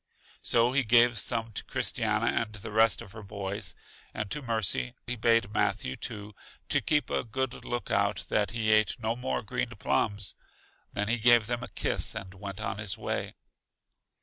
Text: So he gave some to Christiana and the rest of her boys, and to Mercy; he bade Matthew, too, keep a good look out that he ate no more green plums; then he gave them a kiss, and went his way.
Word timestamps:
So 0.41 0.71
he 0.71 0.83
gave 0.83 1.19
some 1.19 1.51
to 1.51 1.63
Christiana 1.63 2.25
and 2.41 2.53
the 2.53 2.71
rest 2.71 3.03
of 3.03 3.11
her 3.11 3.21
boys, 3.21 3.75
and 4.15 4.31
to 4.31 4.41
Mercy; 4.41 4.95
he 5.05 5.15
bade 5.15 5.53
Matthew, 5.53 5.95
too, 5.95 6.33
keep 6.69 7.11
a 7.11 7.23
good 7.23 7.63
look 7.63 7.91
out 7.91 8.25
that 8.29 8.49
he 8.49 8.71
ate 8.71 8.97
no 8.99 9.15
more 9.15 9.43
green 9.43 9.69
plums; 9.77 10.35
then 10.91 11.07
he 11.07 11.19
gave 11.19 11.45
them 11.45 11.61
a 11.61 11.67
kiss, 11.67 12.15
and 12.15 12.33
went 12.33 12.57
his 12.79 12.97
way. 12.97 13.35